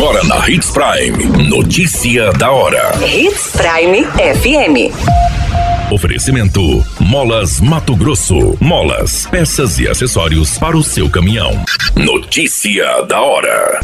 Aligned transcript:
Agora 0.00 0.24
na 0.24 0.48
Hits 0.48 0.70
Prime. 0.70 1.46
Notícia 1.46 2.32
da 2.32 2.50
hora. 2.50 2.90
Hits 3.06 3.52
Prime 3.52 4.02
FM. 4.06 5.92
Oferecimento: 5.92 6.82
Molas 6.98 7.60
Mato 7.60 7.94
Grosso. 7.94 8.56
Molas, 8.58 9.26
peças 9.26 9.78
e 9.78 9.86
acessórios 9.86 10.56
para 10.56 10.74
o 10.74 10.82
seu 10.82 11.10
caminhão. 11.10 11.50
Notícia 11.94 13.02
da 13.02 13.20
hora. 13.20 13.78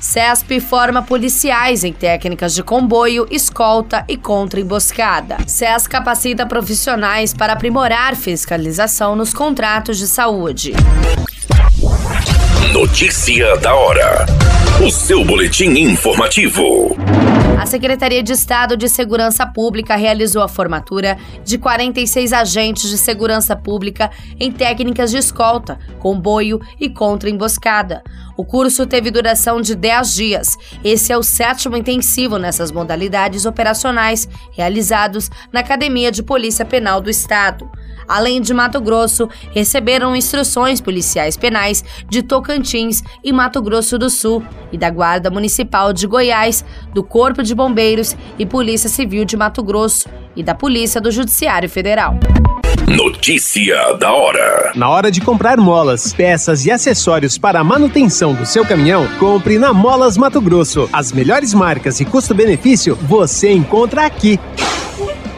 CESP 0.00 0.60
forma 0.60 1.02
policiais 1.02 1.82
em 1.82 1.92
técnicas 1.92 2.54
de 2.54 2.62
comboio, 2.62 3.26
escolta 3.28 4.04
e 4.06 4.16
contra-emboscada. 4.16 5.38
CES 5.48 5.88
capacita 5.88 6.46
profissionais 6.46 7.34
para 7.34 7.54
aprimorar 7.54 8.14
fiscalização 8.14 9.16
nos 9.16 9.34
contratos 9.34 9.98
de 9.98 10.06
saúde. 10.06 10.72
Notícia 12.82 13.56
da 13.58 13.76
hora. 13.76 14.26
O 14.84 14.90
seu 14.90 15.24
boletim 15.24 15.68
informativo. 15.68 16.96
A 17.56 17.64
Secretaria 17.64 18.24
de 18.24 18.32
Estado 18.32 18.76
de 18.76 18.88
Segurança 18.88 19.46
Pública 19.46 19.94
realizou 19.94 20.42
a 20.42 20.48
formatura 20.48 21.16
de 21.44 21.58
46 21.58 22.32
agentes 22.32 22.90
de 22.90 22.98
segurança 22.98 23.54
pública 23.54 24.10
em 24.38 24.50
técnicas 24.50 25.12
de 25.12 25.18
escolta, 25.18 25.78
comboio 26.00 26.60
e 26.80 26.90
contra-emboscada. 26.90 28.02
O 28.36 28.44
curso 28.44 28.84
teve 28.84 29.12
duração 29.12 29.60
de 29.60 29.76
10 29.76 30.12
dias. 30.12 30.48
Esse 30.82 31.12
é 31.12 31.16
o 31.16 31.22
sétimo 31.22 31.76
intensivo 31.76 32.36
nessas 32.36 32.72
modalidades 32.72 33.46
operacionais 33.46 34.28
realizados 34.50 35.30
na 35.52 35.60
Academia 35.60 36.10
de 36.10 36.24
Polícia 36.24 36.64
Penal 36.64 37.00
do 37.00 37.08
Estado 37.08 37.70
além 38.08 38.40
de 38.40 38.52
Mato 38.52 38.80
Grosso, 38.80 39.28
receberam 39.52 40.14
instruções 40.14 40.80
policiais 40.80 41.36
penais 41.36 41.84
de 42.08 42.22
Tocantins 42.22 43.02
e 43.22 43.32
Mato 43.32 43.60
Grosso 43.60 43.98
do 43.98 44.10
Sul 44.10 44.42
e 44.70 44.78
da 44.78 44.90
Guarda 44.90 45.30
Municipal 45.30 45.92
de 45.92 46.06
Goiás, 46.06 46.64
do 46.92 47.02
Corpo 47.02 47.42
de 47.42 47.54
Bombeiros 47.54 48.16
e 48.38 48.46
Polícia 48.46 48.88
Civil 48.88 49.24
de 49.24 49.36
Mato 49.36 49.62
Grosso 49.62 50.08
e 50.34 50.42
da 50.42 50.54
Polícia 50.54 51.00
do 51.00 51.10
Judiciário 51.10 51.68
Federal. 51.68 52.18
Notícia 52.88 53.94
da 53.94 54.12
hora. 54.12 54.72
Na 54.74 54.88
hora 54.88 55.10
de 55.10 55.20
comprar 55.20 55.56
molas, 55.56 56.12
peças 56.12 56.66
e 56.66 56.70
acessórios 56.70 57.38
para 57.38 57.60
a 57.60 57.64
manutenção 57.64 58.34
do 58.34 58.44
seu 58.44 58.66
caminhão, 58.66 59.08
compre 59.18 59.58
na 59.58 59.72
Molas 59.72 60.16
Mato 60.16 60.40
Grosso. 60.40 60.88
As 60.92 61.12
melhores 61.12 61.54
marcas 61.54 62.00
e 62.00 62.04
custo-benefício 62.04 62.96
você 62.96 63.52
encontra 63.52 64.04
aqui. 64.04 64.38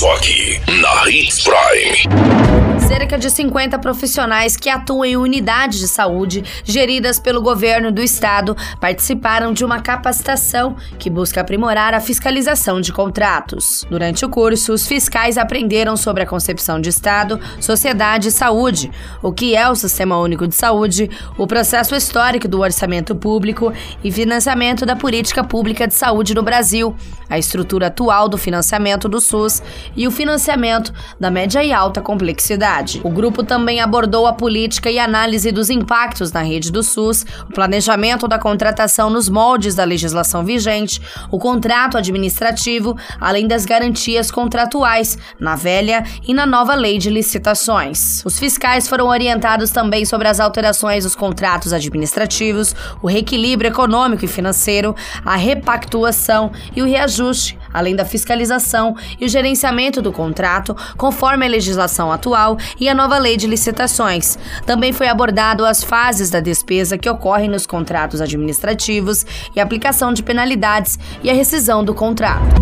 Só 0.00 0.14
aqui, 0.14 0.58
na 0.80 1.10
Hits 1.10 1.44
Prime. 1.44 2.70
Cerca 2.88 3.18
de 3.18 3.30
50 3.30 3.78
profissionais 3.78 4.56
que 4.56 4.70
atuam 4.70 5.04
em 5.04 5.16
unidades 5.16 5.78
de 5.78 5.86
saúde 5.86 6.42
geridas 6.64 7.20
pelo 7.20 7.42
governo 7.42 7.92
do 7.92 8.02
estado 8.02 8.56
participaram 8.80 9.52
de 9.52 9.64
uma 9.64 9.80
capacitação 9.80 10.74
que 10.98 11.10
busca 11.10 11.42
aprimorar 11.42 11.92
a 11.92 12.00
fiscalização 12.00 12.80
de 12.80 12.92
contratos. 12.92 13.86
Durante 13.90 14.24
o 14.24 14.28
curso, 14.28 14.72
os 14.72 14.86
fiscais 14.88 15.36
aprenderam 15.36 15.96
sobre 15.96 16.22
a 16.22 16.26
concepção 16.26 16.80
de 16.80 16.88
Estado, 16.88 17.38
sociedade 17.60 18.28
e 18.28 18.32
saúde, 18.32 18.90
o 19.22 19.32
que 19.32 19.54
é 19.54 19.68
o 19.68 19.74
Sistema 19.74 20.18
Único 20.18 20.48
de 20.48 20.56
Saúde, 20.56 21.10
o 21.36 21.46
processo 21.46 21.94
histórico 21.94 22.48
do 22.48 22.60
orçamento 22.60 23.14
público 23.14 23.72
e 24.02 24.10
financiamento 24.10 24.84
da 24.86 24.96
política 24.96 25.44
pública 25.44 25.86
de 25.86 25.94
saúde 25.94 26.34
no 26.34 26.42
Brasil, 26.42 26.96
a 27.28 27.38
estrutura 27.38 27.86
atual 27.86 28.28
do 28.28 28.36
financiamento 28.36 29.08
do 29.08 29.20
SUS 29.20 29.62
e 29.96 30.06
o 30.06 30.10
financiamento 30.10 30.92
da 31.18 31.30
média 31.30 31.62
e 31.62 31.72
alta 31.72 32.00
complexidade. 32.00 33.00
O 33.04 33.10
grupo 33.10 33.42
também 33.42 33.80
abordou 33.80 34.26
a 34.26 34.32
política 34.32 34.90
e 34.90 34.98
análise 34.98 35.50
dos 35.52 35.70
impactos 35.70 36.32
na 36.32 36.42
rede 36.42 36.70
do 36.70 36.82
SUS, 36.82 37.24
o 37.48 37.52
planejamento 37.52 38.26
da 38.26 38.38
contratação 38.38 39.10
nos 39.10 39.28
moldes 39.28 39.74
da 39.74 39.84
legislação 39.84 40.44
vigente, 40.44 41.00
o 41.30 41.38
contrato 41.38 41.96
administrativo, 41.96 42.96
além 43.20 43.46
das 43.46 43.64
garantias 43.64 44.30
contratuais 44.30 45.18
na 45.38 45.56
velha 45.56 46.04
e 46.26 46.34
na 46.34 46.46
nova 46.46 46.74
lei 46.74 46.98
de 46.98 47.10
licitações. 47.10 48.24
Os 48.24 48.38
fiscais 48.38 48.88
foram 48.88 49.08
orientados 49.08 49.70
também 49.70 50.04
sobre 50.04 50.28
as 50.28 50.40
alterações 50.40 51.04
dos 51.04 51.14
contratos 51.14 51.72
administrativos, 51.72 52.74
o 53.02 53.06
reequilíbrio 53.06 53.68
econômico 53.68 54.24
e 54.24 54.28
financeiro, 54.28 54.94
a 55.24 55.36
repactuação 55.36 56.50
e 56.74 56.82
o 56.82 56.86
reajuste, 56.86 57.58
além 57.72 57.94
da 57.94 58.04
fiscalização 58.04 58.96
e 59.18 59.24
o 59.24 59.28
gerenciamento 59.28 60.02
do 60.02 60.12
contrato, 60.12 60.76
conforme 60.96 61.46
a 61.46 61.48
legislação 61.48 62.10
atual 62.10 62.56
e 62.78 62.88
a 62.88 62.94
nova 62.94 63.18
lei 63.18 63.36
de 63.36 63.46
licitações. 63.46 64.38
Também 64.66 64.92
foi 64.92 65.08
abordado 65.08 65.64
as 65.64 65.82
fases 65.82 66.30
da 66.30 66.40
despesa 66.40 66.98
que 66.98 67.08
ocorrem 67.08 67.48
nos 67.48 67.66
contratos 67.66 68.20
administrativos 68.20 69.24
e 69.54 69.60
a 69.60 69.62
aplicação 69.62 70.12
de 70.12 70.22
penalidades 70.22 70.98
e 71.22 71.30
a 71.30 71.34
rescisão 71.34 71.84
do 71.84 71.94
contrato. 71.94 72.60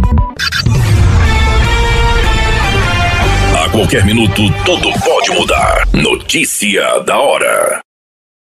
A 3.65 3.71
qualquer 3.71 4.05
minuto, 4.05 4.43
tudo 4.65 4.91
pode 5.05 5.31
mudar. 5.31 5.87
Notícia 5.93 7.01
da 7.01 7.19
hora. 7.19 7.88